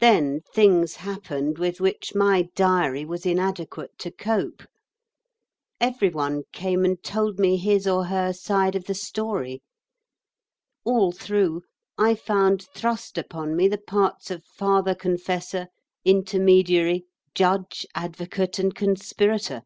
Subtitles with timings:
[0.00, 4.62] Then things happened with which my diary was inadequate to cope.
[5.78, 9.60] Everyone came and told me his or her side of the story.
[10.86, 11.64] All through,
[11.98, 15.66] I found thrust upon me the parts of father confessor,
[16.02, 17.04] intermediary,
[17.34, 19.64] judge, advocate, and conspirator....